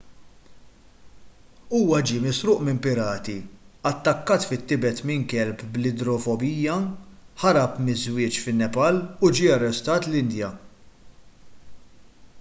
huwa 1.79 1.97
ġie 2.11 2.21
misruq 2.21 2.61
minn 2.69 2.79
pirati 2.85 3.35
attakkat 3.89 4.47
fit-tibet 4.51 5.01
minn 5.09 5.25
kelb 5.35 5.61
bl-idrofobija 5.75 6.77
ħarab 7.45 7.79
miż-żwieġ 7.91 8.39
fin-nepal 8.47 8.97
u 9.27 9.29
ġie 9.41 9.51
arrestat 9.59 10.09
l-indja 10.11 10.49